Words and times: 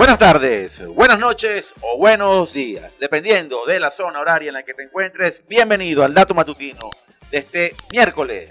Buenas 0.00 0.18
tardes, 0.18 0.88
buenas 0.94 1.18
noches 1.18 1.74
o 1.82 1.98
buenos 1.98 2.54
días, 2.54 2.98
dependiendo 2.98 3.66
de 3.66 3.78
la 3.78 3.90
zona 3.90 4.20
horaria 4.20 4.48
en 4.48 4.54
la 4.54 4.62
que 4.62 4.72
te 4.72 4.84
encuentres. 4.84 5.42
Bienvenido 5.46 6.02
al 6.02 6.14
dato 6.14 6.32
matutino 6.32 6.88
de 7.30 7.36
este 7.36 7.76
miércoles. 7.92 8.50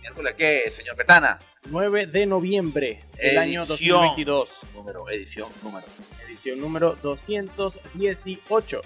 ¿Miércoles 0.00 0.34
qué, 0.38 0.70
señor 0.74 0.96
Petana? 0.96 1.38
9 1.66 2.06
de 2.06 2.24
noviembre 2.24 3.04
del 3.14 3.36
año 3.36 3.64
Edición. 3.64 4.06
2022. 4.06 4.50
Número, 4.72 5.10
edición, 5.10 5.50
número 5.62 5.86
Edición 6.26 6.60
número 6.60 6.96
218. 7.02 8.80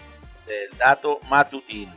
del 0.49 0.79
dato 0.79 1.21
matutino. 1.29 1.95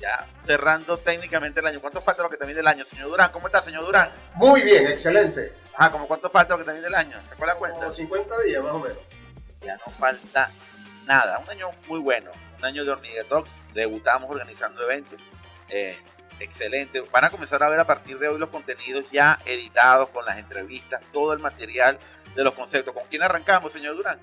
Ya 0.00 0.28
cerrando 0.46 0.96
técnicamente 0.96 1.58
el 1.58 1.66
año. 1.66 1.80
¿Cuánto 1.80 2.00
falta 2.00 2.22
lo 2.22 2.30
que 2.30 2.36
termine 2.36 2.60
el 2.60 2.68
año, 2.68 2.84
señor 2.84 3.08
Durán? 3.08 3.32
¿Cómo 3.32 3.48
está, 3.48 3.60
señor 3.64 3.84
Durán? 3.84 4.12
Muy 4.36 4.62
bien, 4.62 4.86
excelente. 4.86 5.54
Ah, 5.76 5.90
¿como 5.90 6.06
cuánto 6.06 6.30
falta 6.30 6.54
lo 6.54 6.60
que 6.60 6.66
termine 6.66 6.86
el 6.86 6.94
año? 6.94 7.20
¿Sacó 7.28 7.44
la 7.46 7.56
cuenta? 7.56 7.80
Como 7.80 7.92
50 7.92 8.42
días 8.42 8.62
más 8.62 8.74
o 8.74 8.78
menos. 8.78 8.98
Ya 9.64 9.76
no 9.76 9.92
falta 9.92 10.50
nada. 11.06 11.38
Un 11.38 11.50
año 11.50 11.70
muy 11.88 12.00
bueno, 12.00 12.30
un 12.58 12.64
año 12.64 12.84
de 12.84 12.90
Hormiga 12.90 13.24
Talks. 13.24 13.58
Debutamos 13.72 14.30
organizando 14.30 14.82
eventos. 14.82 15.20
Eh, 15.68 15.98
excelente. 16.40 17.02
Van 17.12 17.24
a 17.24 17.30
comenzar 17.30 17.62
a 17.62 17.68
ver 17.68 17.80
a 17.80 17.86
partir 17.86 18.18
de 18.18 18.28
hoy 18.28 18.38
los 18.38 18.50
contenidos 18.50 19.10
ya 19.10 19.38
editados 19.44 20.08
con 20.10 20.24
las 20.24 20.38
entrevistas, 20.38 21.02
todo 21.12 21.32
el 21.32 21.38
material 21.38 21.98
de 22.34 22.44
los 22.44 22.54
conceptos. 22.54 22.94
¿Con 22.94 23.04
quién 23.08 23.22
arrancamos, 23.22 23.72
señor 23.72 23.96
Durán? 23.96 24.18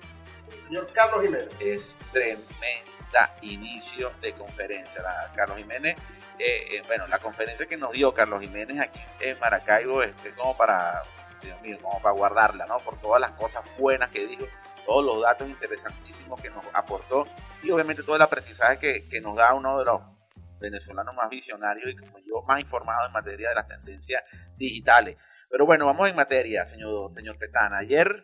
El 0.52 0.60
señor 0.60 0.92
Carlos 0.92 1.22
Jiménez. 1.22 1.48
Es 1.60 1.98
tremenda 2.12 3.34
inicio 3.42 4.12
de 4.20 4.32
conferencia. 4.34 5.02
La, 5.02 5.32
Carlos 5.34 5.58
Jiménez, 5.58 5.96
eh, 6.38 6.76
eh, 6.76 6.82
bueno, 6.86 7.06
la 7.06 7.18
conferencia 7.18 7.66
que 7.66 7.76
nos 7.76 7.92
dio 7.92 8.12
Carlos 8.12 8.40
Jiménez 8.40 8.80
aquí 8.80 9.00
en 9.20 9.38
Maracaibo 9.38 10.02
es, 10.02 10.12
es 10.24 10.34
como 10.34 10.56
para, 10.56 11.02
Dios 11.40 11.60
mío, 11.62 11.78
como 11.80 12.00
para 12.00 12.14
guardarla, 12.14 12.66
¿no? 12.66 12.78
Por 12.78 13.00
todas 13.00 13.20
las 13.20 13.32
cosas 13.32 13.62
buenas 13.78 14.10
que 14.10 14.26
dijo, 14.26 14.46
todos 14.86 15.04
los 15.04 15.22
datos 15.22 15.48
interesantísimos 15.48 16.40
que 16.40 16.50
nos 16.50 16.64
aportó 16.72 17.26
y 17.62 17.70
obviamente 17.70 18.02
todo 18.02 18.16
el 18.16 18.22
aprendizaje 18.22 18.78
que, 18.78 19.08
que 19.08 19.20
nos 19.20 19.36
da 19.36 19.54
uno 19.54 19.78
de 19.78 19.84
los 19.84 20.00
venezolanos 20.62 21.14
más 21.14 21.28
visionarios 21.28 21.90
y 21.90 21.96
como 21.96 22.18
yo 22.20 22.42
más 22.46 22.60
informado 22.60 23.06
en 23.06 23.12
materia 23.12 23.50
de 23.50 23.54
las 23.54 23.68
tendencias 23.68 24.22
digitales. 24.56 25.16
Pero 25.50 25.66
bueno, 25.66 25.84
vamos 25.84 26.08
en 26.08 26.16
materia, 26.16 26.64
señor, 26.64 27.12
señor 27.12 27.36
Petana. 27.36 27.78
Ayer 27.78 28.22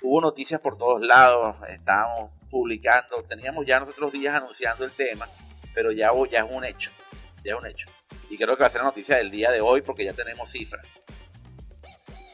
hubo 0.00 0.20
noticias 0.20 0.60
por 0.60 0.76
todos 0.76 1.00
lados, 1.00 1.56
estábamos 1.68 2.32
publicando, 2.50 3.22
teníamos 3.28 3.64
ya 3.64 3.78
nosotros 3.78 4.12
días 4.12 4.34
anunciando 4.34 4.84
el 4.84 4.90
tema, 4.90 5.28
pero 5.74 5.92
ya, 5.92 6.10
ya 6.30 6.40
es 6.40 6.50
un 6.50 6.64
hecho, 6.64 6.90
ya 7.44 7.52
es 7.52 7.58
un 7.58 7.66
hecho. 7.66 7.88
Y 8.28 8.36
creo 8.36 8.56
que 8.56 8.62
va 8.62 8.66
a 8.66 8.70
ser 8.70 8.80
la 8.80 8.88
noticia 8.88 9.16
del 9.16 9.30
día 9.30 9.50
de 9.50 9.60
hoy 9.60 9.82
porque 9.82 10.04
ya 10.04 10.12
tenemos 10.12 10.50
cifras. 10.50 10.86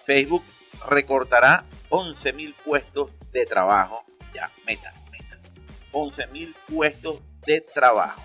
Facebook 0.05 0.43
recortará 0.87 1.65
11.000 1.91 2.55
puestos 2.65 3.11
de 3.33 3.47
trabajo, 3.47 4.05
ya, 4.35 4.51
meta, 4.67 4.93
meta, 5.11 5.39
11.000 5.93 6.55
puestos 6.73 7.21
de 7.47 7.61
trabajo, 7.61 8.23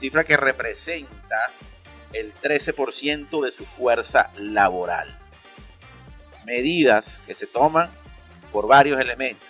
cifra 0.00 0.24
que 0.24 0.36
representa 0.36 1.52
el 2.12 2.32
13% 2.34 3.44
de 3.44 3.52
su 3.52 3.64
fuerza 3.64 4.30
laboral. 4.36 5.18
Medidas 6.44 7.20
que 7.26 7.34
se 7.34 7.46
toman 7.46 7.90
por 8.52 8.68
varios 8.68 9.00
elementos. 9.00 9.48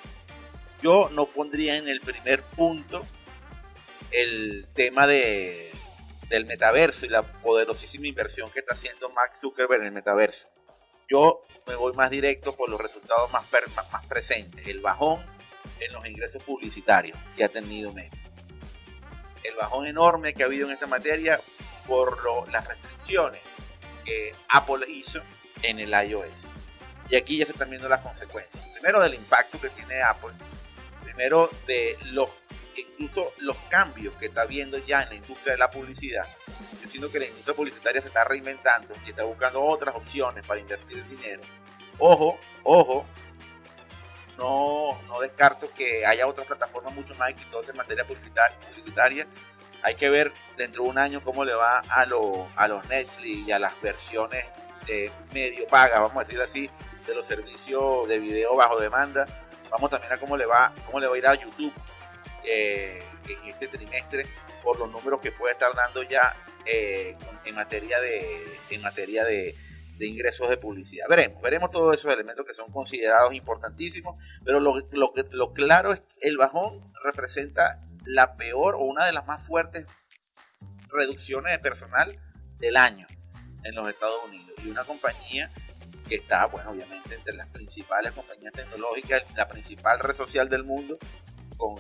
Yo 0.83 1.11
no 1.13 1.27
pondría 1.27 1.77
en 1.77 1.89
el 1.89 2.01
primer 2.01 2.43
punto 2.43 3.05
el 4.11 4.67
tema 4.75 5.07
de, 5.07 5.73
del 6.29 6.47
metaverso 6.47 7.05
y 7.05 7.09
la 7.09 7.23
poderosísima 7.23 8.07
inversión 8.07 8.51
que 8.51 8.61
está 8.61 8.75
haciendo 8.75 9.09
Mark 9.11 9.37
Zuckerberg 9.37 9.83
en 9.83 9.89
el 9.89 9.93
metaverso. 9.93 10.49
Yo 11.09 11.43
me 11.67 11.75
voy 11.77 11.93
más 11.95 12.11
directo 12.11 12.55
por 12.55 12.69
los 12.69 12.81
resultados 12.81 13.31
más, 13.33 13.45
más, 13.75 13.93
más 13.93 14.07
presentes. 14.07 14.67
El 14.67 14.81
bajón 14.81 15.25
en 15.81 15.93
los 15.93 16.07
ingresos 16.07 16.43
publicitarios 16.43 17.17
que 17.37 17.45
ha 17.45 17.49
tenido 17.49 17.93
Meta. 17.93 18.17
El 19.43 19.55
bajón 19.57 19.87
enorme 19.87 20.35
que 20.35 20.43
ha 20.43 20.47
habido 20.47 20.67
en 20.67 20.73
esta 20.75 20.87
materia 20.87 21.41
por 21.87 22.23
lo- 22.23 22.47
las 22.47 22.67
restricciones 22.67 23.41
que 24.05 24.35
Apple 24.49 24.87
hizo 24.89 25.21
en 25.63 25.81
el 25.81 25.91
iOS. 25.91 26.49
Y 27.11 27.17
aquí 27.17 27.39
ya 27.39 27.47
se 27.47 27.53
están 27.53 27.69
viendo 27.71 27.89
las 27.89 28.01
consecuencias. 28.01 28.63
Primero 28.73 29.01
del 29.01 29.15
impacto 29.15 29.61
que 29.61 29.69
tiene 29.71 30.03
Apple. 30.03 30.33
Primero 31.03 31.51
de 31.67 31.99
los 32.07 32.31
incluso 32.83 33.33
los 33.39 33.57
cambios 33.69 34.15
que 34.15 34.27
está 34.27 34.45
viendo 34.45 34.79
ya 34.79 35.03
en 35.03 35.09
la 35.11 35.15
industria 35.17 35.53
de 35.53 35.59
la 35.59 35.71
publicidad. 35.71 36.27
Yo 36.93 37.11
que 37.11 37.19
la 37.19 37.27
industria 37.27 37.55
publicitaria 37.57 38.01
se 38.01 38.09
está 38.09 38.25
reinventando 38.25 38.95
y 39.05 39.11
está 39.11 39.25
buscando 39.25 39.63
otras 39.63 39.95
opciones 39.95 40.47
para 40.47 40.61
invertir 40.61 40.99
el 40.99 41.09
dinero. 41.09 41.43
Ojo, 41.99 42.39
ojo, 42.63 43.07
no, 44.39 45.01
no 45.09 45.21
descarto 45.21 45.71
que 45.73 46.05
haya 46.05 46.27
otras 46.27 46.47
plataformas 46.47 46.93
mucho 46.95 47.15
más 47.17 47.31
exitosas 47.31 47.71
en 47.71 47.77
materia 47.77 48.05
publicita- 48.07 48.53
publicitaria. 48.69 49.27
Hay 49.83 49.97
que 49.97 50.09
ver 50.09 50.33
dentro 50.57 50.85
de 50.85 50.89
un 50.91 50.99
año 50.99 51.23
cómo 51.23 51.45
le 51.45 51.55
va 51.55 51.81
a, 51.81 52.07
lo- 52.07 52.49
a 52.57 52.67
los 52.69 52.87
Netflix 52.89 53.49
y 53.49 53.53
a 53.53 53.59
las 53.59 53.81
versiones 53.81 54.45
medio 55.33 55.67
paga, 55.67 56.01
vamos 56.01 56.17
a 56.17 56.25
decir 56.27 56.41
así, 56.41 56.71
de 57.07 57.15
los 57.15 57.27
servicios 57.27 58.07
de 58.09 58.19
video 58.19 58.55
bajo 58.57 58.79
demanda. 58.79 59.27
Vamos 59.71 59.91
también 59.91 60.13
a 60.13 60.19
cómo 60.19 60.37
le 60.37 60.47
va, 60.47 60.73
cómo 60.87 61.01
le 61.01 61.07
va 61.07 61.15
a 61.15 61.19
ir 61.19 61.27
a 61.27 61.35
YouTube 61.35 61.73
eh, 62.45 63.03
en 63.29 63.49
este 63.49 63.69
trimestre 63.69 64.27
por 64.63 64.79
los 64.79 64.91
números 64.91 65.21
que 65.21 65.33
puede 65.33 65.53
estar 65.53 65.75
dando 65.75 66.03
ya 66.03 66.35
eh, 66.67 67.17
en 67.45 67.55
materia 67.55 68.01
de 68.01 68.59
en 68.71 68.83
materia 68.83 69.25
de, 69.25 69.55
ingresos 70.01 70.51
de 70.51 70.57
publicidad. 70.57 71.07
Veremos, 71.09 71.41
veremos 71.41 71.71
todos 71.71 71.97
esos 71.97 72.13
elementos 72.13 72.45
que 72.45 72.55
son 72.55 72.71
considerados 72.73 73.33
importantísimos, 73.33 74.19
pero 74.45 74.61
lo, 74.61 74.81
lo, 74.91 75.13
lo 75.31 75.53
claro 75.53 75.93
es 75.93 76.01
que 76.01 76.29
el 76.29 76.37
bajón 76.37 76.93
representa 77.03 77.81
la 78.05 78.37
peor 78.37 78.75
o 78.75 78.81
una 78.81 79.07
de 79.07 79.13
las 79.13 79.27
más 79.27 79.43
fuertes 79.47 79.87
reducciones 80.89 81.53
de 81.53 81.59
personal 81.59 82.19
del 82.59 82.77
año 82.77 83.07
en 83.63 83.75
los 83.75 83.89
Estados 83.89 84.23
Unidos. 84.27 84.53
Y 84.65 84.71
una 84.71 84.85
compañía 84.85 85.51
que 86.09 86.17
está, 86.17 86.47
bueno, 86.47 86.71
obviamente 86.71 87.15
entre 87.15 87.35
las 87.35 87.49
principales 87.49 88.13
compañías 88.13 88.53
tecnológicas, 88.53 89.23
la 89.37 89.49
principal 89.49 89.99
red 90.01 90.15
social 90.15 90.49
del 90.49 90.65
mundo, 90.65 90.99
con 91.57 91.77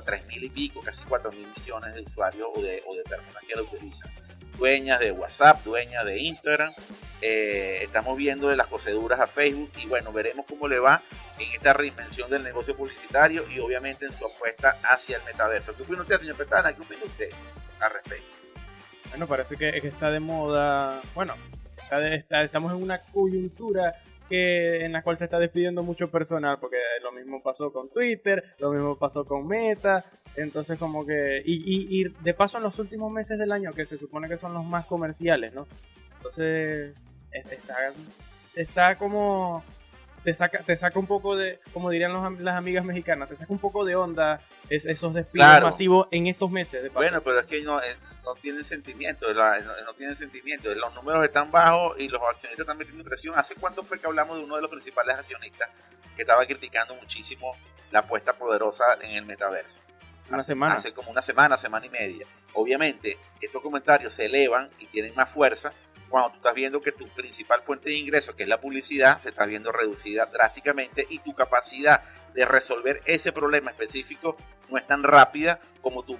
tres 0.00 0.26
mil 0.26 0.42
y 0.42 0.48
pico, 0.48 0.80
casi 0.80 1.04
4 1.04 1.30
mil 1.32 1.46
millones 1.56 1.94
de 1.94 2.02
usuarios 2.02 2.48
o 2.54 2.62
de, 2.62 2.82
o 2.86 2.94
de 2.96 3.02
personas 3.02 3.42
que 3.46 3.54
la 3.54 3.62
utilizan. 3.62 4.10
Dueñas 4.56 5.00
de 5.00 5.12
WhatsApp, 5.12 5.64
dueñas 5.64 6.04
de 6.04 6.18
Instagram. 6.20 6.72
Eh, 7.20 7.78
estamos 7.82 8.16
viendo 8.16 8.48
de 8.48 8.56
las 8.56 8.66
proceduras 8.66 9.20
a 9.20 9.26
Facebook 9.26 9.70
y 9.76 9.86
bueno, 9.86 10.12
veremos 10.12 10.44
cómo 10.46 10.68
le 10.68 10.78
va 10.78 11.02
en 11.38 11.52
esta 11.52 11.72
reinvención 11.72 12.30
del 12.30 12.42
negocio 12.42 12.76
publicitario 12.76 13.44
y 13.50 13.58
obviamente 13.60 14.06
en 14.06 14.12
su 14.12 14.26
apuesta 14.26 14.76
hacia 14.82 15.18
el 15.18 15.24
metaverso. 15.24 15.74
¿Qué 15.76 15.82
opina 15.82 16.02
usted, 16.02 16.18
señor 16.18 16.36
Petana? 16.36 16.72
¿Qué 16.74 16.82
opina 16.82 17.00
usted 17.04 17.30
al 17.80 17.92
respecto? 17.92 18.36
Bueno, 19.10 19.26
parece 19.26 19.56
que, 19.56 19.72
que 19.80 19.88
está 19.88 20.10
de 20.10 20.20
moda. 20.20 21.00
Bueno, 21.14 21.34
estamos 22.30 22.72
en 22.72 22.82
una 22.82 23.00
coyuntura 23.02 23.94
que, 24.28 24.84
en 24.84 24.92
la 24.92 25.02
cual 25.02 25.16
se 25.16 25.24
está 25.24 25.38
despidiendo 25.38 25.82
mucho 25.82 26.10
personal, 26.10 26.58
porque 26.60 26.76
lo 27.02 27.12
mismo 27.12 27.42
pasó 27.42 27.72
con 27.72 27.88
Twitter, 27.90 28.42
lo 28.58 28.70
mismo 28.72 28.96
pasó 28.96 29.24
con 29.24 29.46
Meta. 29.46 30.04
Entonces, 30.36 30.78
como 30.78 31.04
que. 31.04 31.42
Y, 31.44 32.00
y, 32.00 32.04
de 32.22 32.34
paso, 32.34 32.56
en 32.56 32.62
los 32.64 32.78
últimos 32.78 33.12
meses 33.12 33.38
del 33.38 33.52
año, 33.52 33.70
que 33.72 33.84
se 33.86 33.98
supone 33.98 34.28
que 34.28 34.38
son 34.38 34.54
los 34.54 34.64
más 34.64 34.86
comerciales, 34.86 35.52
¿no? 35.54 35.66
Entonces, 36.16 36.94
es- 37.32 37.52
está, 37.52 37.76
está 38.54 38.96
como. 38.96 39.62
Te 40.24 40.34
saca, 40.34 40.60
te 40.60 40.76
saca 40.76 40.98
un 40.98 41.06
poco 41.06 41.34
de, 41.36 41.58
como 41.72 41.90
dirían 41.90 42.12
los 42.12 42.40
las 42.40 42.56
amigas 42.56 42.84
mexicanas, 42.84 43.28
te 43.28 43.36
saca 43.36 43.52
un 43.52 43.58
poco 43.58 43.84
de 43.84 43.96
onda 43.96 44.40
es- 44.70 44.86
esos 44.86 45.12
despidos 45.14 45.46
Claro. 45.46 45.66
masivos 45.66 46.06
en 46.12 46.28
estos 46.28 46.48
meses. 46.50 46.82
De. 46.84 46.88
Bueno, 46.90 47.20
pero 47.22 47.40
es 47.40 47.46
que 47.46 47.60
no, 47.62 47.82
eh, 47.82 47.96
no 48.24 48.34
tienen 48.34 48.64
sentimiento, 48.64 49.32
la- 49.32 49.58
no, 49.60 49.72
no 49.84 49.94
tienen 49.94 50.14
sentimiento. 50.14 50.72
Los 50.74 50.94
números 50.94 51.24
están 51.24 51.50
bajos 51.50 51.98
y 51.98 52.06
los 52.08 52.22
accionistas 52.22 52.60
están 52.60 52.78
metiendo 52.78 53.02
presión. 53.02 53.34
¿Hace 53.36 53.56
cuánto 53.56 53.82
fue 53.82 53.98
que 53.98 54.06
hablamos 54.06 54.36
de 54.38 54.44
uno 54.44 54.54
de 54.56 54.62
los 54.62 54.70
principales 54.70 55.16
accionistas 55.16 55.68
que 56.14 56.22
estaba 56.22 56.46
criticando 56.46 56.94
muchísimo 56.94 57.56
la 57.90 57.98
apuesta 58.00 58.32
poderosa 58.34 58.84
en 59.00 59.10
el 59.10 59.26
metaverso? 59.26 59.80
Una 60.28 60.38
Hace- 60.38 60.46
semana. 60.52 60.74
Hace 60.74 60.92
como 60.92 61.10
una 61.10 61.20
semana, 61.20 61.56
semana 61.58 61.84
y 61.86 61.90
media. 61.90 62.26
Obviamente, 62.54 63.18
estos 63.40 63.60
comentarios 63.60 64.14
se 64.14 64.26
elevan 64.26 64.70
y 64.78 64.86
tienen 64.86 65.14
más 65.16 65.28
fuerza 65.28 65.72
cuando 66.12 66.30
tú 66.30 66.36
estás 66.36 66.54
viendo 66.54 66.80
que 66.80 66.92
tu 66.92 67.08
principal 67.08 67.62
fuente 67.62 67.88
de 67.90 67.96
ingreso, 67.96 68.36
que 68.36 68.42
es 68.44 68.48
la 68.48 68.60
publicidad, 68.60 69.18
se 69.22 69.30
está 69.30 69.46
viendo 69.46 69.72
reducida 69.72 70.26
drásticamente 70.26 71.06
y 71.08 71.18
tu 71.20 71.34
capacidad 71.34 72.02
de 72.34 72.44
resolver 72.44 73.00
ese 73.06 73.32
problema 73.32 73.70
específico 73.72 74.36
no 74.68 74.76
es 74.78 74.86
tan 74.86 75.02
rápida 75.02 75.58
como 75.80 76.04
tu 76.04 76.18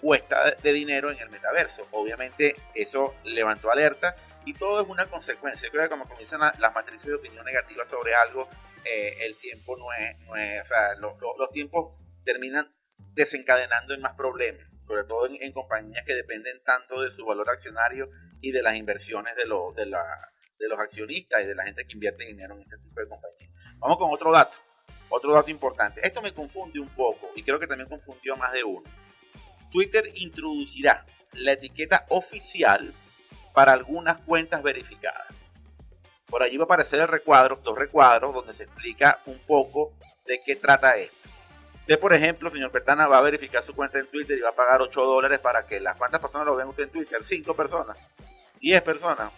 puesta 0.00 0.52
de 0.52 0.72
dinero 0.72 1.10
en 1.10 1.18
el 1.18 1.30
metaverso. 1.30 1.86
Obviamente 1.90 2.54
eso 2.74 3.14
levantó 3.24 3.70
alerta 3.70 4.14
y 4.44 4.54
todo 4.54 4.80
es 4.82 4.88
una 4.88 5.06
consecuencia. 5.06 5.66
Yo 5.68 5.72
creo 5.72 5.82
que 5.84 5.90
como 5.90 6.08
comienzan 6.08 6.40
la- 6.40 6.54
las 6.58 6.74
matrices 6.74 7.06
de 7.06 7.14
opinión 7.14 7.44
negativa 7.44 7.84
sobre 7.86 8.14
algo, 8.14 8.48
eh, 8.84 9.16
el 9.26 9.36
tiempo 9.36 9.76
no 9.76 9.92
es, 9.94 10.18
no 10.20 10.36
es 10.36 10.62
o 10.62 10.64
sea, 10.66 10.94
lo- 10.96 11.16
lo- 11.20 11.36
los 11.38 11.50
tiempos 11.50 11.94
terminan 12.24 12.72
desencadenando 13.14 13.94
en 13.94 14.00
más 14.00 14.14
problemas, 14.14 14.66
sobre 14.82 15.04
todo 15.04 15.26
en 15.26 15.52
compañías 15.52 16.04
que 16.04 16.14
dependen 16.14 16.62
tanto 16.64 17.00
de 17.00 17.10
su 17.10 17.24
valor 17.24 17.48
accionario 17.50 18.08
y 18.44 18.52
de 18.52 18.62
las 18.62 18.76
inversiones 18.76 19.34
de, 19.36 19.46
los 19.46 19.74
de, 19.74 19.86
la, 19.86 20.04
de 20.58 20.68
los 20.68 20.78
accionistas 20.78 21.42
y 21.42 21.46
de 21.46 21.54
la 21.54 21.64
gente 21.64 21.86
que 21.86 21.94
invierte 21.94 22.26
dinero 22.26 22.54
en 22.54 22.60
este 22.60 22.76
tipo 22.76 23.00
de 23.00 23.08
compañías. 23.08 23.50
Vamos 23.78 23.96
con 23.96 24.12
otro 24.12 24.30
dato. 24.30 24.58
otro 25.08 25.32
dato 25.32 25.50
importante. 25.50 26.06
Esto 26.06 26.20
me 26.20 26.34
confunde 26.34 26.78
un 26.78 26.90
poco 26.90 27.30
y 27.34 27.42
creo 27.42 27.58
que 27.58 27.66
también 27.66 27.88
confundió 27.88 28.34
a 28.34 28.36
más 28.36 28.52
de 28.52 28.62
uno. 28.62 28.82
Twitter 29.72 30.10
introducirá 30.16 31.06
la 31.32 31.52
etiqueta 31.52 32.04
oficial 32.10 32.92
para 33.54 33.72
algunas 33.72 34.20
cuentas 34.20 34.62
verificadas. 34.62 35.26
Por 36.26 36.42
allí 36.42 36.58
va 36.58 36.64
a 36.64 36.66
aparecer 36.66 37.00
el 37.00 37.08
recuadro, 37.08 37.56
dos 37.64 37.78
recuadros, 37.78 38.34
donde 38.34 38.52
se 38.52 38.64
explica 38.64 39.20
un 39.24 39.38
poco 39.38 39.94
de 40.26 40.38
qué 40.44 40.56
trata 40.56 40.96
esto. 40.96 41.24
Usted, 41.84 41.98
por 41.98 42.14
ejemplo, 42.14 42.48
señor 42.48 42.70
Petana, 42.70 43.06
va 43.06 43.18
a 43.18 43.20
verificar 43.20 43.62
su 43.62 43.74
cuenta 43.74 43.98
en 43.98 44.06
Twitter 44.06 44.38
y 44.38 44.40
va 44.40 44.48
a 44.48 44.54
pagar 44.54 44.80
8 44.80 45.02
dólares 45.02 45.38
para 45.38 45.66
que 45.66 45.80
las 45.80 45.98
cuantas 45.98 46.18
personas 46.18 46.46
lo 46.46 46.56
vean 46.56 46.68
usted 46.68 46.84
en 46.84 46.88
Twitter. 46.90 47.22
5 47.22 47.54
personas, 47.54 47.98
10 48.64 48.82
personas. 48.82 49.30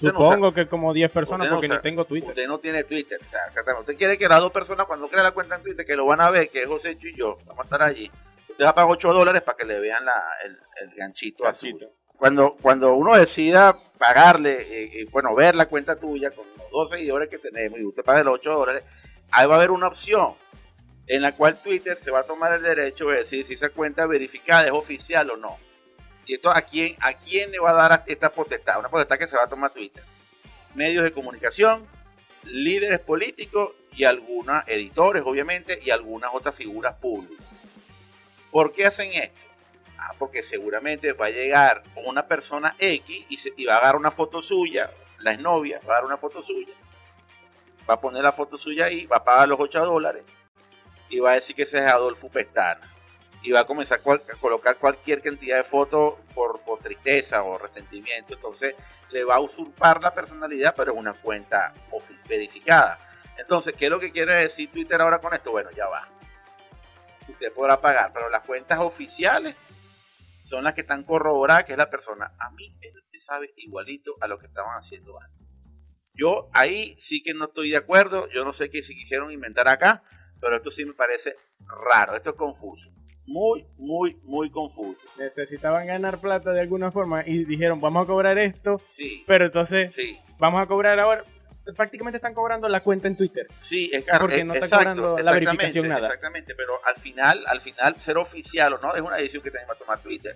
No 0.00 0.10
Supongo 0.12 0.54
que 0.54 0.66
como 0.66 0.94
10 0.94 1.10
personas 1.10 1.48
no 1.48 1.56
porque 1.56 1.68
ni 1.68 1.78
tengo 1.80 2.04
Twitter. 2.04 2.30
Usted 2.30 2.46
no 2.46 2.58
tiene 2.58 2.84
Twitter. 2.84 3.18
O 3.20 3.30
sea, 3.30 3.40
exactamente. 3.48 3.80
Usted 3.80 3.98
quiere 3.98 4.16
que 4.16 4.28
las 4.28 4.40
dos 4.40 4.52
personas 4.52 4.86
cuando 4.86 5.08
crea 5.08 5.22
la 5.22 5.32
cuenta 5.32 5.56
en 5.56 5.62
Twitter, 5.62 5.84
que 5.84 5.96
lo 5.96 6.06
van 6.06 6.20
a 6.20 6.30
ver, 6.30 6.48
que 6.48 6.62
es 6.62 6.68
José 6.68 6.96
y 7.00 7.16
yo, 7.16 7.36
vamos 7.46 7.60
a 7.60 7.64
estar 7.64 7.82
allí. 7.82 8.10
Usted 8.48 8.64
va 8.64 8.70
a 8.70 8.74
pagar 8.74 8.92
8 8.92 9.12
dólares 9.12 9.42
para 9.42 9.58
que 9.58 9.64
le 9.64 9.80
vean 9.80 10.04
la, 10.04 10.22
el, 10.44 10.58
el 10.82 10.94
ganchito 10.94 11.46
azul. 11.46 11.72
Ganchito. 11.72 11.92
Cuando, 12.16 12.54
cuando 12.62 12.94
uno 12.94 13.16
decida 13.16 13.76
pagarle, 13.98 14.60
eh, 14.60 15.00
eh, 15.00 15.06
bueno, 15.10 15.34
ver 15.34 15.54
la 15.54 15.66
cuenta 15.66 15.98
tuya 15.98 16.30
con 16.30 16.46
los 16.56 16.70
dos 16.70 16.90
seguidores 16.90 17.28
que 17.28 17.38
tenemos 17.38 17.78
y 17.80 17.84
usted 17.84 18.04
paga 18.04 18.22
los 18.22 18.34
8 18.34 18.52
dólares, 18.52 18.84
ahí 19.32 19.46
va 19.46 19.54
a 19.54 19.58
haber 19.58 19.70
una 19.70 19.88
opción 19.88 20.34
en 21.06 21.22
la 21.22 21.32
cual 21.32 21.60
Twitter 21.60 21.96
se 21.96 22.10
va 22.10 22.20
a 22.20 22.24
tomar 22.24 22.52
el 22.52 22.62
derecho 22.62 23.06
de 23.06 23.18
decir 23.18 23.44
si 23.44 23.54
esa 23.54 23.70
cuenta 23.70 24.06
verificada 24.06 24.66
es 24.66 24.70
oficial 24.70 25.30
o 25.30 25.36
no. 25.36 25.58
Y 26.30 26.34
esto 26.34 26.48
a 26.48 26.62
quién, 26.62 26.96
a 27.00 27.14
quién 27.14 27.50
le 27.50 27.58
va 27.58 27.70
a 27.70 27.88
dar 27.88 28.04
esta 28.06 28.30
potestad, 28.30 28.78
una 28.78 28.88
potestad 28.88 29.18
que 29.18 29.26
se 29.26 29.36
va 29.36 29.42
a 29.42 29.48
tomar 29.48 29.72
Twitter. 29.72 30.04
Medios 30.76 31.02
de 31.02 31.10
comunicación, 31.10 31.84
líderes 32.44 33.00
políticos 33.00 33.72
y 33.96 34.04
algunos 34.04 34.62
editores, 34.68 35.24
obviamente, 35.26 35.80
y 35.82 35.90
algunas 35.90 36.30
otras 36.32 36.54
figuras 36.54 36.94
públicas. 36.98 37.44
¿Por 38.52 38.72
qué 38.72 38.86
hacen 38.86 39.12
esto? 39.12 39.40
Ah, 39.98 40.12
porque 40.20 40.44
seguramente 40.44 41.14
va 41.14 41.26
a 41.26 41.30
llegar 41.30 41.82
una 41.96 42.24
persona 42.28 42.76
X 42.78 43.26
y, 43.28 43.38
y 43.56 43.64
va 43.64 43.74
a 43.74 43.78
agarrar 43.78 43.96
una 43.96 44.12
foto 44.12 44.40
suya, 44.40 44.88
la 45.18 45.32
exnovia, 45.32 45.80
va 45.80 45.94
a 45.94 45.96
dar 45.96 46.04
una 46.04 46.16
foto 46.16 46.44
suya, 46.44 46.74
va 47.90 47.94
a 47.94 48.00
poner 48.00 48.22
la 48.22 48.30
foto 48.30 48.56
suya 48.56 48.84
ahí, 48.84 49.04
va 49.06 49.16
a 49.16 49.24
pagar 49.24 49.48
los 49.48 49.58
8 49.58 49.84
dólares 49.84 50.22
y 51.08 51.18
va 51.18 51.32
a 51.32 51.34
decir 51.34 51.56
que 51.56 51.62
ese 51.62 51.78
es 51.78 51.90
Adolfo 51.90 52.28
Pestana. 52.28 52.99
Y 53.42 53.52
va 53.52 53.60
a 53.60 53.66
comenzar 53.66 54.00
a 54.00 54.36
colocar 54.36 54.76
cualquier 54.76 55.22
cantidad 55.22 55.56
de 55.56 55.64
fotos 55.64 56.14
por, 56.34 56.60
tristeza 56.82 57.42
o 57.42 57.58
resentimiento. 57.58 58.34
Entonces 58.34 58.74
le 59.10 59.24
va 59.24 59.36
a 59.36 59.40
usurpar 59.40 60.02
la 60.02 60.14
personalidad, 60.14 60.74
pero 60.76 60.92
es 60.92 60.98
una 60.98 61.14
cuenta 61.14 61.74
verificada. 62.28 62.98
Entonces, 63.36 63.72
¿qué 63.74 63.86
es 63.86 63.90
lo 63.90 63.98
que 63.98 64.12
quiere 64.12 64.34
decir 64.34 64.70
Twitter 64.70 65.00
ahora 65.00 65.18
con 65.18 65.32
esto? 65.32 65.50
Bueno, 65.50 65.70
ya 65.70 65.86
va. 65.86 66.08
Usted 67.28 67.52
podrá 67.52 67.80
pagar, 67.80 68.12
pero 68.12 68.28
las 68.28 68.44
cuentas 68.44 68.78
oficiales 68.78 69.56
son 70.44 70.64
las 70.64 70.74
que 70.74 70.82
están 70.82 71.04
corroboradas, 71.04 71.64
que 71.64 71.72
es 71.72 71.78
la 71.78 71.88
persona. 71.88 72.32
A 72.38 72.50
mí, 72.50 72.76
me 73.12 73.20
sabe 73.20 73.52
igualito 73.56 74.16
a 74.20 74.26
lo 74.26 74.38
que 74.38 74.46
estaban 74.46 74.76
haciendo 74.76 75.18
antes. 75.20 75.40
Yo 76.12 76.50
ahí 76.52 76.96
sí 77.00 77.22
que 77.22 77.34
no 77.34 77.46
estoy 77.46 77.70
de 77.70 77.76
acuerdo. 77.76 78.28
Yo 78.28 78.44
no 78.44 78.52
sé 78.52 78.68
qué 78.68 78.82
si 78.82 78.94
quisieron 78.94 79.30
inventar 79.30 79.68
acá, 79.68 80.02
pero 80.40 80.56
esto 80.56 80.70
sí 80.70 80.84
me 80.84 80.92
parece 80.92 81.36
raro. 81.60 82.16
Esto 82.16 82.30
es 82.30 82.36
confuso. 82.36 82.90
Muy, 83.30 83.64
muy, 83.78 84.16
muy 84.24 84.50
confuso. 84.50 85.00
Necesitaban 85.16 85.86
ganar 85.86 86.20
plata 86.20 86.50
de 86.50 86.60
alguna 86.60 86.90
forma 86.90 87.22
y 87.24 87.44
dijeron, 87.44 87.78
vamos 87.80 88.02
a 88.02 88.06
cobrar 88.08 88.36
esto, 88.38 88.80
Sí, 88.88 89.22
pero 89.24 89.46
entonces 89.46 89.94
sí, 89.94 90.18
vamos 90.38 90.60
a 90.60 90.66
cobrar 90.66 90.98
ahora. 90.98 91.22
Prácticamente 91.76 92.16
están 92.16 92.34
cobrando 92.34 92.68
la 92.68 92.80
cuenta 92.80 93.06
en 93.06 93.16
Twitter. 93.16 93.46
sí, 93.60 93.88
es 93.92 94.04
que 94.04 94.10
Porque 94.18 94.42
no 94.42 94.52
está 94.54 94.68
cobrando 94.76 95.16
la 95.18 95.30
verificación 95.30 95.86
nada. 95.88 96.08
Exactamente, 96.08 96.56
pero 96.56 96.72
al 96.84 96.96
final, 96.96 97.44
al 97.46 97.60
final, 97.60 97.94
ser 98.00 98.18
oficial 98.18 98.72
o 98.72 98.78
no 98.78 98.96
es 98.96 99.00
una 99.00 99.14
decisión 99.16 99.44
que 99.44 99.52
también 99.52 99.68
va 99.70 99.74
a 99.74 99.78
tomar 99.78 99.98
Twitter. 100.00 100.34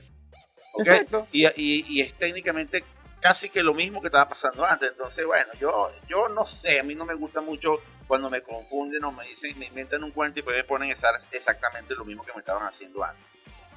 Exacto. 0.79 1.27
Y, 1.33 1.47
y- 1.57 1.85
y 1.89 2.01
es 2.01 2.15
técnicamente 2.15 2.85
casi 3.21 3.49
que 3.49 3.63
lo 3.65 3.75
mismo 3.75 4.01
que 4.01 4.07
estaba 4.09 4.29
pasando 4.29 4.65
antes. 4.65 4.91
Entonces, 4.93 5.25
bueno, 5.27 5.51
yo, 5.59 5.91
yo 6.09 6.29
no 6.29 6.47
sé, 6.47 6.79
a 6.79 6.85
mí 6.85 6.95
no 6.95 7.05
me 7.05 7.15
gusta 7.15 7.41
mucho 7.41 7.81
cuando 8.07 8.29
me 8.31 8.43
confunden 8.43 9.03
o 9.05 9.13
me 9.13 9.25
dicen, 9.29 9.59
me 9.59 9.67
inventan 9.67 10.05
un 10.05 10.11
cuento 10.11 10.39
y 10.39 10.43
después 10.43 10.57
me 10.57 10.65
ponen 10.65 10.91
esa- 10.91 11.21
exactamente 11.31 11.95
lo 11.95 12.05
mismo 12.05 12.23
que 12.25 12.33
me 12.33 12.41
estaban 12.41 12.67
haciendo 12.67 13.03
antes. 13.03 13.25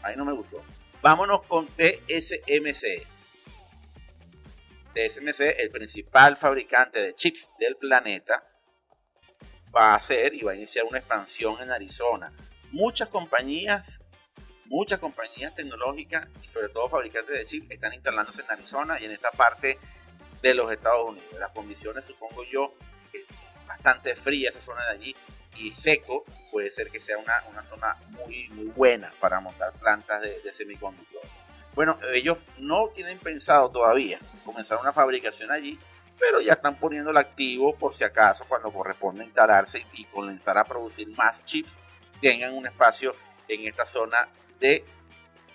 A 0.03 0.09
mí 0.09 0.15
no 0.17 0.25
me 0.25 0.33
gustó. 0.33 0.61
Vámonos 1.01 1.45
con 1.47 1.67
TSMC. 1.67 3.05
TSMC, 4.93 5.59
el 5.59 5.69
principal 5.69 6.37
fabricante 6.37 6.99
de 7.01 7.15
chips 7.15 7.49
del 7.59 7.75
planeta, 7.77 8.43
va 9.75 9.93
a 9.93 9.95
hacer 9.95 10.33
y 10.33 10.41
va 10.41 10.53
a 10.53 10.55
iniciar 10.55 10.85
una 10.85 10.97
expansión 10.97 11.61
en 11.61 11.71
Arizona. 11.71 12.31
Muchas 12.71 13.09
compañías 13.09 13.83
muchas 14.69 14.99
compañías 14.99 15.55
tecnológicas 15.55 16.27
y 16.43 16.47
sobre 16.49 16.67
todo 16.67 16.89
fabricantes 16.89 17.37
de 17.37 17.45
chips 17.45 17.71
están 17.71 17.93
instalándose 17.93 18.41
en 18.41 18.51
Arizona 18.51 18.99
y 18.99 19.05
en 19.05 19.11
esta 19.11 19.31
parte 19.31 19.79
de 20.41 20.53
los 20.53 20.69
Estados 20.73 21.09
Unidos. 21.09 21.31
Las 21.39 21.51
condiciones, 21.53 22.03
supongo 22.03 22.43
yo, 22.43 22.73
bastante 23.67 24.15
fría 24.15 24.49
esa 24.49 24.61
zona 24.61 24.83
de 24.85 24.91
allí 24.91 25.15
y 25.55 25.73
seco, 25.73 26.23
puede 26.51 26.71
ser 26.71 26.89
que 26.89 26.99
sea 26.99 27.17
una, 27.17 27.43
una 27.51 27.63
zona 27.63 27.95
muy, 28.09 28.47
muy 28.49 28.65
buena 28.65 29.11
para 29.19 29.39
montar 29.39 29.73
plantas 29.73 30.21
de, 30.21 30.39
de 30.41 30.53
semiconductores. 30.53 31.29
Bueno, 31.73 31.97
ellos 32.13 32.37
no 32.57 32.87
tienen 32.89 33.19
pensado 33.19 33.69
todavía 33.69 34.19
comenzar 34.43 34.79
una 34.79 34.91
fabricación 34.91 35.51
allí, 35.51 35.79
pero 36.19 36.41
ya 36.41 36.53
están 36.53 36.79
poniéndolo 36.79 37.19
activo 37.19 37.75
por 37.75 37.93
si 37.93 38.03
acaso 38.03 38.45
cuando 38.47 38.71
corresponde 38.71 39.23
instalarse 39.23 39.85
y 39.93 40.05
comenzar 40.05 40.57
a 40.57 40.63
producir 40.63 41.07
más 41.09 41.45
chips, 41.45 41.71
tengan 42.19 42.53
un 42.53 42.65
espacio 42.65 43.13
en 43.47 43.67
esta 43.67 43.85
zona 43.85 44.27
de 44.59 44.83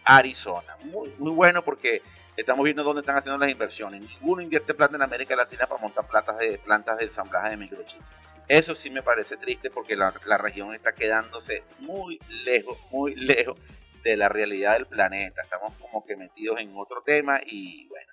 Arizona. 0.04 0.76
Muy, 0.84 1.12
muy 1.18 1.32
bueno 1.32 1.62
porque 1.62 2.02
estamos 2.36 2.64
viendo 2.64 2.82
dónde 2.82 3.00
están 3.00 3.16
haciendo 3.16 3.38
las 3.38 3.50
inversiones. 3.50 4.00
Ninguno 4.02 4.42
invierte 4.42 4.74
plata 4.74 4.96
en 4.96 5.02
América 5.02 5.36
Latina 5.36 5.66
para 5.66 5.80
montar 5.80 6.06
plantas 6.06 6.38
de, 6.38 6.58
plantas 6.58 6.98
de 6.98 7.04
ensamblaje 7.04 7.50
de 7.50 7.56
microchips. 7.56 8.04
Eso 8.48 8.74
sí 8.74 8.90
me 8.90 9.02
parece 9.02 9.36
triste 9.36 9.70
porque 9.70 9.96
la, 9.96 10.12
la 10.26 10.38
región 10.38 10.74
está 10.74 10.94
quedándose 10.94 11.62
muy 11.78 12.18
lejos, 12.44 12.78
muy 12.90 13.14
lejos 13.16 13.58
de 14.02 14.16
la 14.16 14.28
realidad 14.28 14.74
del 14.74 14.86
planeta. 14.86 15.42
Estamos 15.42 15.72
como 15.74 16.04
que 16.04 16.16
metidos 16.16 16.60
en 16.60 16.72
otro 16.76 17.02
tema 17.02 17.40
y 17.44 17.86
bueno, 17.88 18.12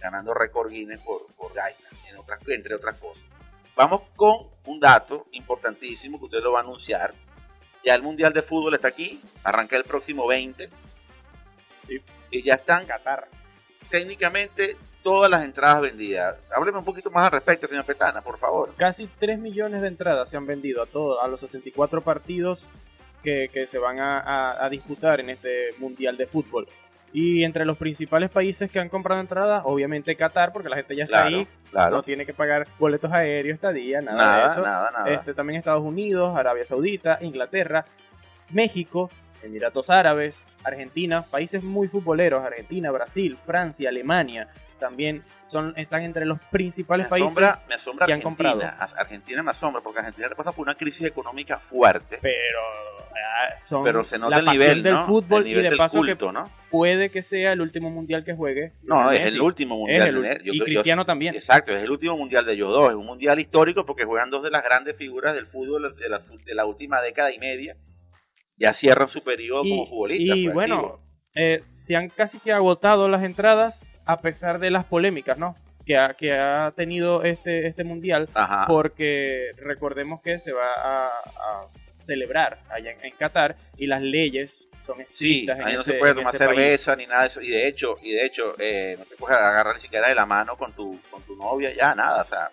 ganando 0.00 0.34
récord 0.34 0.70
Guinness 0.70 1.00
por, 1.00 1.26
por 1.34 1.52
en 2.10 2.16
otras, 2.16 2.40
entre 2.48 2.74
otras 2.74 2.98
cosas. 2.98 3.26
Vamos 3.76 4.02
con 4.16 4.48
un 4.66 4.80
dato 4.80 5.26
importantísimo 5.32 6.18
que 6.18 6.24
usted 6.26 6.40
lo 6.42 6.52
va 6.52 6.60
a 6.60 6.62
anunciar. 6.62 7.14
Ya 7.84 7.94
el 7.94 8.02
Mundial 8.02 8.32
de 8.32 8.42
Fútbol 8.42 8.74
está 8.74 8.88
aquí, 8.88 9.20
arranca 9.42 9.76
el 9.76 9.84
próximo 9.84 10.26
20. 10.26 10.68
Sí. 11.86 12.02
Y 12.30 12.42
ya 12.42 12.54
están 12.54 12.86
Qatar. 12.86 13.28
Técnicamente 13.90 14.76
todas 15.02 15.30
las 15.30 15.42
entradas 15.44 15.80
vendidas. 15.82 16.36
Hábleme 16.54 16.78
un 16.78 16.84
poquito 16.84 17.10
más 17.10 17.24
al 17.26 17.32
respecto, 17.32 17.66
señor 17.66 17.84
Petana, 17.84 18.20
por 18.22 18.38
favor. 18.38 18.74
Casi 18.76 19.06
3 19.06 19.38
millones 19.38 19.82
de 19.82 19.88
entradas 19.88 20.28
se 20.30 20.36
han 20.36 20.46
vendido 20.46 20.82
a 20.82 20.86
todos, 20.86 21.18
a 21.22 21.26
los 21.28 21.40
64 21.40 22.00
partidos 22.02 22.68
que, 23.22 23.48
que 23.52 23.66
se 23.66 23.78
van 23.78 23.98
a, 24.00 24.18
a- 24.20 24.64
a 24.64 24.68
disputar 24.68 25.20
en 25.20 25.30
este 25.30 25.74
Mundial 25.78 26.16
de 26.16 26.26
Fútbol. 26.26 26.66
Y 27.12 27.42
entre 27.42 27.64
los 27.64 27.76
principales 27.76 28.30
países 28.30 28.70
que 28.70 28.78
han 28.78 28.88
comprado 28.88 29.20
entradas, 29.20 29.62
obviamente 29.64 30.14
Qatar, 30.14 30.52
porque 30.52 30.68
la 30.68 30.76
gente 30.76 30.94
ya 30.94 31.04
está 31.04 31.22
Claro, 31.22 31.36
ahí, 31.38 31.48
claro. 31.70 31.96
no 31.96 32.02
tiene 32.04 32.24
que 32.24 32.32
pagar 32.34 32.68
boletos 32.78 33.10
aéreos, 33.12 33.56
estadía, 33.56 34.00
nada, 34.00 34.12
de 34.16 34.24
nada, 34.42 34.52
eso. 34.52 34.62
nada, 34.62 34.90
nada. 34.92 35.10
Este, 35.10 35.34
también 35.34 35.58
Estados 35.58 35.82
Unidos, 35.82 36.36
Arabia 36.36 36.64
Saudita, 36.64 37.18
Inglaterra, 37.20 37.84
México, 38.50 39.10
Emiratos 39.42 39.90
Árabes, 39.90 40.44
Argentina, 40.64 41.22
países 41.22 41.62
muy 41.62 41.88
futboleros, 41.88 42.44
Argentina, 42.44 42.90
Brasil, 42.90 43.38
Francia, 43.44 43.88
Alemania, 43.88 44.48
también 44.78 45.22
son, 45.46 45.74
están 45.76 46.02
entre 46.02 46.24
los 46.24 46.38
principales 46.50 47.06
me 47.06 47.10
países, 47.10 47.36
me 47.68 47.74
asombra 47.74 48.06
que 48.06 48.12
han 48.12 48.18
Argentina. 48.20 48.50
comprado. 48.52 48.74
As- 48.82 48.96
Argentina 48.98 49.42
me 49.42 49.50
asombra 49.50 49.82
porque 49.82 49.98
Argentina 49.98 50.28
pasa 50.36 50.52
por 50.52 50.62
una 50.66 50.74
crisis 50.74 51.06
económica 51.06 51.58
fuerte. 51.58 52.18
pero 52.22 52.60
ah, 53.12 53.58
son 53.58 53.84
Pero 53.84 54.02
se 54.04 54.18
nota 54.18 54.40
la 54.40 54.52
el 54.52 54.58
nivel, 54.58 54.82
del 54.82 54.94
¿no? 54.94 55.06
fútbol 55.06 55.38
el 55.42 55.44
nivel 55.48 55.60
y 55.60 55.64
de 55.64 55.68
del 55.70 55.78
paso 55.78 55.98
culto, 55.98 56.26
que 56.28 56.32
¿no? 56.32 56.50
puede 56.70 57.10
que 57.10 57.22
sea 57.22 57.52
el 57.52 57.60
último 57.60 57.90
mundial 57.90 58.24
que 58.24 58.34
juegue. 58.34 58.72
No, 58.82 59.10
es 59.12 59.26
el 59.26 59.40
último 59.42 59.76
mundial. 59.76 60.08
El 60.08 60.22
de. 60.22 60.40
Yo- 60.44 60.52
y 60.54 60.60
Cristiano 60.60 61.02
yo- 61.02 61.06
también. 61.06 61.34
Exacto, 61.34 61.72
es 61.76 61.82
el 61.82 61.90
último 61.90 62.16
mundial 62.16 62.46
de 62.46 62.52
ellos 62.54 62.70
dos. 62.72 62.88
Es 62.90 62.96
un 62.96 63.04
mundial 63.06 63.38
histórico 63.38 63.84
porque 63.84 64.04
juegan 64.06 64.30
dos 64.30 64.42
de 64.42 64.50
las 64.50 64.64
grandes 64.64 64.96
figuras 64.96 65.34
del 65.34 65.44
fútbol 65.46 65.82
de 65.94 66.08
la, 66.08 66.18
de 66.46 66.54
la 66.54 66.64
última 66.64 67.02
década 67.02 67.30
y 67.32 67.38
media. 67.38 67.76
Ya 68.60 68.72
cierran 68.72 69.08
su 69.08 69.24
periodo 69.24 69.62
como 69.62 69.86
futbolistas. 69.86 70.36
y 70.36 70.44
pues, 70.44 70.54
bueno, 70.54 71.00
eh, 71.34 71.62
se 71.72 71.96
han 71.96 72.08
casi 72.10 72.38
que 72.38 72.52
agotado 72.52 73.08
las 73.08 73.24
entradas 73.24 73.84
a 74.04 74.20
pesar 74.20 74.60
de 74.60 74.70
las 74.70 74.84
polémicas, 74.84 75.36
¿no? 75.38 75.56
Que 75.86 75.96
ha, 75.96 76.14
que 76.14 76.32
ha 76.34 76.72
tenido 76.76 77.24
este, 77.24 77.66
este 77.66 77.82
mundial, 77.84 78.28
Ajá. 78.34 78.66
porque 78.68 79.50
recordemos 79.58 80.20
que 80.22 80.38
se 80.38 80.52
va 80.52 80.72
a, 80.76 81.06
a 81.08 81.66
celebrar 82.02 82.60
allá 82.70 82.92
en, 82.92 83.04
en 83.04 83.12
Qatar 83.16 83.56
y 83.76 83.86
las 83.86 84.02
leyes 84.02 84.68
son 84.86 84.98
Sí, 85.08 85.46
en 85.48 85.62
ahí 85.62 85.74
no 85.74 85.80
ese- 85.80 85.92
se 85.92 85.98
puede 85.98 86.14
tomar 86.14 86.36
país. 86.36 86.38
cerveza 86.38 86.96
ni 86.96 87.06
nada 87.06 87.22
de 87.22 87.26
eso. 87.28 87.40
Y 87.40 87.48
de 87.48 87.66
hecho, 87.68 87.96
y 88.02 88.12
de 88.12 88.24
hecho 88.26 88.54
eh, 88.58 88.96
no 88.98 89.04
te 89.04 89.16
puedes 89.16 89.36
agarrar 89.38 89.74
ni 89.76 89.80
siquiera 89.82 90.08
de 90.08 90.14
la 90.14 90.26
mano 90.26 90.56
con 90.56 90.72
tu, 90.72 91.00
con 91.10 91.22
tu 91.22 91.34
novia, 91.36 91.72
ya 91.74 91.94
nada. 91.94 92.22
O 92.22 92.26
sea, 92.28 92.50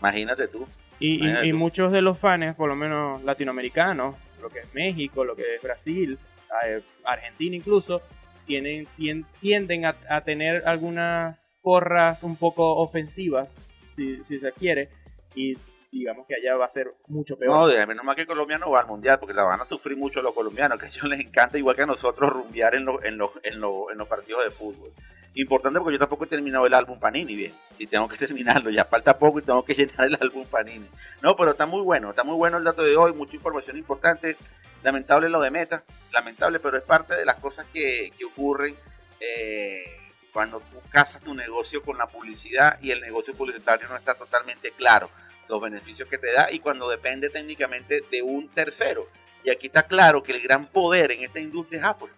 imagínate 0.00 0.48
tú. 0.48 0.66
Y, 0.98 1.08
y- 1.08 1.16
Imagínate 1.16 1.46
y 1.46 1.50
tú. 1.50 1.56
muchos 1.58 1.92
de 1.92 2.02
los 2.02 2.18
fans, 2.18 2.54
por 2.56 2.68
lo 2.68 2.76
menos 2.76 3.22
latinoamericanos, 3.24 4.14
lo 4.42 4.50
que 4.50 4.58
es 4.60 4.74
México, 4.74 5.24
lo 5.24 5.34
que 5.36 5.56
es 5.56 5.62
Brasil, 5.62 6.18
eh, 6.66 6.82
Argentina 7.04 7.56
incluso, 7.56 8.02
tienen, 8.46 8.86
tien- 8.98 9.24
tienden 9.40 9.86
a, 9.86 9.96
a 10.10 10.22
tener 10.22 10.62
algunas 10.66 11.56
porras 11.62 12.22
un 12.24 12.36
poco 12.36 12.76
ofensivas, 12.76 13.56
si, 13.94 14.22
si 14.24 14.38
se 14.38 14.52
quiere, 14.52 14.88
y 15.34 15.56
digamos 15.90 16.26
que 16.26 16.34
allá 16.34 16.56
va 16.56 16.64
a 16.64 16.68
ser 16.68 16.92
mucho 17.06 17.36
peor. 17.38 17.52
No, 17.54 17.86
menos 17.86 18.04
mal 18.04 18.16
que 18.16 18.26
Colombia 18.26 18.58
no 18.58 18.70
va 18.70 18.80
al 18.80 18.86
mundial, 18.86 19.18
porque 19.18 19.34
la 19.34 19.42
van 19.44 19.60
a 19.60 19.64
sufrir 19.64 19.96
mucho 19.96 20.20
los 20.22 20.34
colombianos, 20.34 20.78
que 20.78 20.86
a 20.86 20.88
ellos 20.88 21.04
les 21.04 21.20
encanta, 21.20 21.56
igual 21.58 21.76
que 21.76 21.82
a 21.82 21.86
nosotros, 21.86 22.30
rumbear 22.30 22.74
en, 22.74 22.84
los 22.86 23.04
en, 23.04 23.18
los 23.18 23.30
en, 23.42 23.60
los 23.60 23.92
en 23.92 23.98
los 23.98 24.08
partidos 24.08 24.42
de 24.44 24.50
fútbol. 24.50 24.90
Importante 25.34 25.80
porque 25.80 25.94
yo 25.94 25.98
tampoco 25.98 26.24
he 26.24 26.26
terminado 26.26 26.66
el 26.66 26.74
álbum 26.74 26.98
Panini, 26.98 27.34
bien. 27.34 27.52
Y 27.78 27.86
tengo 27.86 28.08
que 28.08 28.16
terminarlo, 28.26 28.70
ya 28.70 28.84
falta 28.84 29.18
poco 29.18 29.38
y 29.38 29.42
tengo 29.42 29.64
que 29.64 29.74
llenar 29.74 30.06
el 30.06 30.18
álbum 30.20 30.46
Panini. 30.46 30.88
No, 31.22 31.36
pero 31.36 31.52
está 31.52 31.66
muy 31.66 31.82
bueno, 31.82 32.10
está 32.10 32.24
muy 32.24 32.36
bueno 32.36 32.58
el 32.58 32.64
dato 32.64 32.82
de 32.82 32.96
hoy, 32.96 33.12
mucha 33.12 33.36
información 33.36 33.76
importante. 33.78 34.36
Lamentable 34.82 35.28
lo 35.28 35.40
de 35.40 35.50
Meta, 35.50 35.84
lamentable, 36.12 36.58
pero 36.58 36.76
es 36.76 36.82
parte 36.82 37.14
de 37.14 37.24
las 37.24 37.36
cosas 37.36 37.66
que, 37.72 38.10
que 38.18 38.24
ocurren 38.24 38.74
eh, 39.20 40.00
cuando 40.32 40.58
tú 40.58 40.80
casas 40.90 41.22
tu 41.22 41.34
negocio 41.34 41.82
con 41.82 41.98
la 41.98 42.06
publicidad 42.06 42.78
y 42.80 42.90
el 42.90 43.00
negocio 43.00 43.34
publicitario 43.34 43.88
no 43.88 43.96
está 43.96 44.14
totalmente 44.14 44.72
claro 44.72 45.08
los 45.48 45.60
beneficios 45.60 46.08
que 46.08 46.18
te 46.18 46.32
da 46.32 46.50
y 46.50 46.58
cuando 46.58 46.88
depende 46.88 47.30
técnicamente 47.30 48.02
de 48.10 48.22
un 48.22 48.48
tercero. 48.48 49.06
Y 49.44 49.50
aquí 49.50 49.66
está 49.66 49.84
claro 49.84 50.22
que 50.22 50.32
el 50.32 50.40
gran 50.40 50.66
poder 50.66 51.12
en 51.12 51.24
esta 51.24 51.40
industria 51.40 51.80
es 51.80 51.86
Apple. 51.86 52.08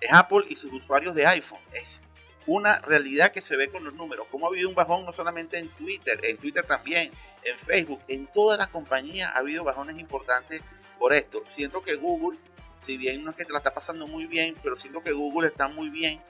Es 0.00 0.10
Apple 0.12 0.44
y 0.48 0.56
sus 0.56 0.72
usuarios 0.72 1.14
de 1.14 1.26
iPhone. 1.26 1.60
Es 1.72 2.00
una 2.46 2.78
realidad 2.78 3.32
que 3.32 3.40
se 3.40 3.56
ve 3.56 3.68
con 3.68 3.84
los 3.84 3.94
números. 3.94 4.26
Como 4.30 4.46
ha 4.46 4.48
habido 4.48 4.68
un 4.68 4.74
bajón 4.74 5.04
no 5.04 5.12
solamente 5.12 5.58
en 5.58 5.68
Twitter, 5.70 6.18
en 6.22 6.36
Twitter 6.38 6.64
también, 6.64 7.10
en 7.42 7.58
Facebook, 7.58 8.00
en 8.08 8.26
todas 8.26 8.58
las 8.58 8.68
compañías 8.68 9.32
ha 9.34 9.38
habido 9.38 9.64
bajones 9.64 9.98
importantes 9.98 10.62
por 10.98 11.12
esto. 11.12 11.42
Siento 11.50 11.82
que 11.82 11.96
Google, 11.96 12.38
si 12.84 12.96
bien 12.96 13.24
no 13.24 13.30
es 13.30 13.36
que 13.36 13.44
te 13.44 13.52
la 13.52 13.58
está 13.58 13.74
pasando 13.74 14.06
muy 14.06 14.26
bien, 14.26 14.56
pero 14.62 14.76
siento 14.76 15.02
que 15.02 15.12
Google 15.12 15.48
está 15.48 15.68
muy 15.68 15.88
bien 15.90 16.20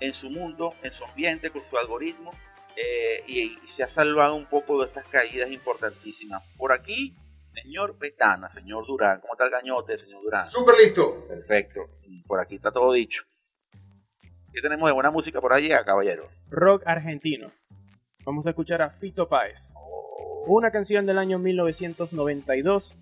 en 0.00 0.12
su 0.12 0.30
mundo, 0.30 0.74
en 0.82 0.92
su 0.92 1.04
ambiente, 1.04 1.50
con 1.50 1.62
su 1.68 1.78
algoritmo, 1.78 2.32
eh, 2.76 3.24
y, 3.26 3.58
y 3.62 3.66
se 3.66 3.82
ha 3.82 3.88
salvado 3.88 4.34
un 4.34 4.46
poco 4.46 4.80
de 4.80 4.88
estas 4.88 5.06
caídas 5.06 5.50
importantísimas. 5.50 6.42
Por 6.58 6.72
aquí, 6.72 7.14
señor 7.48 7.96
Petana, 7.96 8.50
señor 8.50 8.86
Durán, 8.86 9.20
¿cómo 9.20 9.32
está 9.32 9.44
el 9.44 9.50
gañote, 9.50 9.96
señor 9.96 10.22
Durán? 10.22 10.50
Súper 10.50 10.74
listo. 10.76 11.26
Perfecto, 11.26 11.88
por 12.26 12.40
aquí 12.40 12.56
está 12.56 12.70
todo 12.70 12.92
dicho. 12.92 13.22
¿Qué 14.56 14.62
tenemos 14.62 14.88
de 14.88 14.94
buena 14.94 15.10
música 15.10 15.38
por 15.38 15.52
allá, 15.52 15.84
caballero? 15.84 16.22
Rock 16.48 16.82
argentino. 16.86 17.52
Vamos 18.24 18.46
a 18.46 18.50
escuchar 18.50 18.80
a 18.80 18.88
Fito 18.88 19.28
Páez. 19.28 19.74
Una 20.46 20.70
canción 20.70 21.04
del 21.04 21.18
año 21.18 21.38
1992 21.38 22.94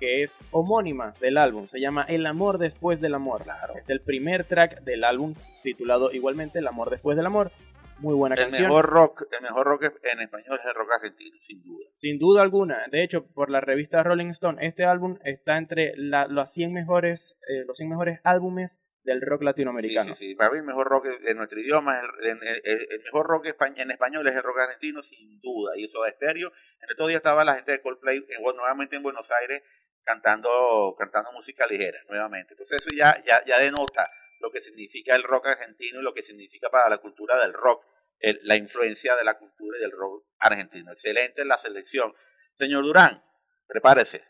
que 0.00 0.24
es 0.24 0.40
homónima 0.50 1.14
del 1.20 1.38
álbum. 1.38 1.68
Se 1.68 1.78
llama 1.78 2.04
El 2.08 2.26
amor 2.26 2.58
después 2.58 3.00
del 3.00 3.14
amor. 3.14 3.42
Es 3.78 3.90
el 3.90 4.00
primer 4.00 4.42
track 4.42 4.80
del 4.82 5.04
álbum 5.04 5.34
titulado 5.62 6.10
igualmente 6.10 6.58
El 6.58 6.66
amor 6.66 6.90
después 6.90 7.16
del 7.16 7.26
amor. 7.26 7.52
Muy 8.00 8.14
buena 8.16 8.34
El 8.34 8.40
canción. 8.46 8.62
mejor 8.64 8.86
rock, 8.86 9.22
el 9.30 9.42
mejor 9.42 9.64
rock 9.68 9.84
en 10.02 10.20
español 10.20 10.58
es 10.58 10.66
el 10.66 10.74
rock 10.74 10.94
argentino, 10.96 11.36
sin 11.40 11.62
duda. 11.62 11.86
Sin 11.94 12.18
duda 12.18 12.42
alguna. 12.42 12.78
De 12.90 13.04
hecho, 13.04 13.24
por 13.24 13.48
la 13.50 13.60
revista 13.60 14.02
Rolling 14.02 14.30
Stone, 14.30 14.66
este 14.66 14.84
álbum 14.84 15.18
está 15.22 15.56
entre 15.58 15.92
la- 15.96 16.26
los 16.26 16.50
100 16.52 16.72
mejores, 16.72 17.38
eh, 17.48 17.64
los 17.64 17.76
100 17.76 17.88
mejores 17.90 18.18
álbumes 18.24 18.80
del 19.04 19.20
rock 19.20 19.40
Sí, 19.40 19.44
latinoamericano. 19.46 20.14
sí, 20.14 20.28
sí. 20.28 20.34
Para 20.34 20.50
mí 20.52 20.58
el 20.58 20.64
mejor 20.64 20.86
rock 20.88 21.06
de 21.06 21.34
nuestro 21.34 21.58
idioma, 21.60 22.00
el, 22.20 22.26
el- 22.30 22.60
el- 22.64 22.86
el 22.90 23.02
mejor 23.04 23.26
rock 23.26 23.46
en 23.76 23.90
español 23.90 24.26
es 24.28 24.34
el 24.36 24.42
rock 24.42 24.58
argentino, 24.60 25.02
sin 25.02 25.40
duda. 25.40 25.72
Y 25.76 25.84
eso 25.84 26.02
de 26.02 26.10
estéreo. 26.10 26.48
En 26.80 26.90
estos 26.90 27.08
días 27.08 27.18
estaba 27.18 27.44
la 27.44 27.54
gente 27.56 27.72
de 27.72 27.80
Coldplay 27.80 28.18
en- 28.28 28.42
nuevamente 28.56 28.96
en 28.96 29.02
Buenos 29.02 29.30
Aires 29.40 29.62
cantando, 30.04 30.94
cantando 30.98 31.32
música 31.32 31.66
ligera, 31.66 31.98
nuevamente. 32.08 32.54
Entonces 32.54 32.80
eso 32.80 32.90
ya, 32.96 33.22
ya, 33.24 33.44
ya 33.44 33.58
denota 33.58 34.08
lo 34.40 34.50
que 34.50 34.60
significa 34.60 35.14
el 35.16 35.22
rock 35.22 35.46
argentino 35.48 36.00
y 36.00 36.02
lo 36.02 36.12
que 36.14 36.22
significa 36.22 36.68
para 36.70 36.88
la 36.90 36.98
cultura 36.98 37.38
del 37.40 37.52
rock, 37.52 37.84
el- 38.18 38.40
la 38.42 38.56
influencia 38.56 39.14
de 39.16 39.24
la 39.24 39.38
cultura 39.38 39.78
y 39.78 39.80
del 39.80 39.92
rock 39.92 40.24
argentino. 40.38 40.92
Excelente 40.92 41.44
la 41.44 41.58
selección. 41.58 42.12
Señor 42.54 42.84
Durán, 42.84 43.22
prepárese. 43.66 44.22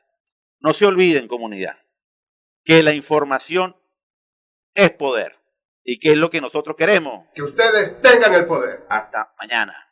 No 0.60 0.72
se 0.72 0.86
olviden, 0.86 1.26
comunidad, 1.28 1.78
que 2.64 2.82
la 2.82 2.92
información 2.92 3.74
es 4.74 4.90
poder. 4.92 5.38
¿Y 5.84 5.98
qué 5.98 6.12
es 6.12 6.18
lo 6.18 6.30
que 6.30 6.40
nosotros 6.40 6.76
queremos? 6.76 7.26
Que 7.34 7.42
ustedes 7.42 8.00
tengan 8.00 8.34
el 8.34 8.46
poder. 8.46 8.86
Hasta 8.88 9.34
mañana. 9.38 9.91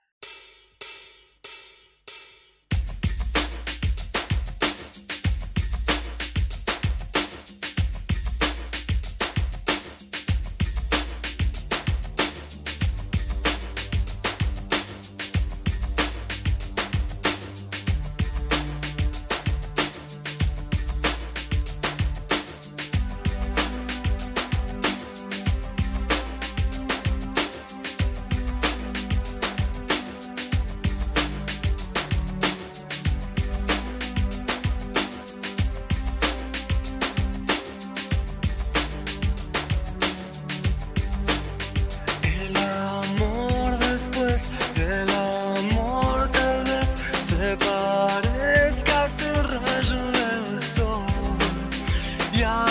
Y 52.41 52.70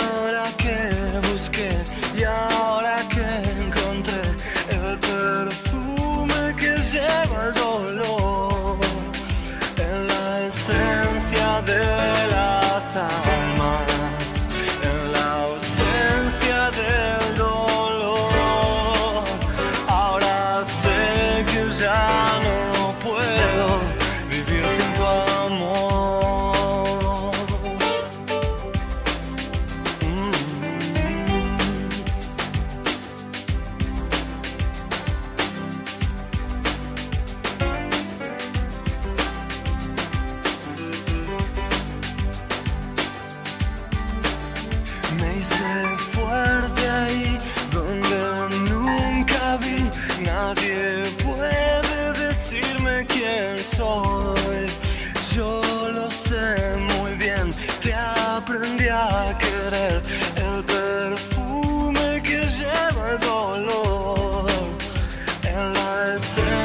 yourself. 66.20 66.59